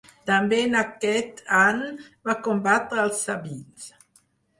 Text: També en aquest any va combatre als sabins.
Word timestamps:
També 0.27 0.59
en 0.67 0.77
aquest 0.77 1.43
any 1.57 1.83
va 2.29 2.35
combatre 2.47 3.03
als 3.05 3.21
sabins. 3.27 3.87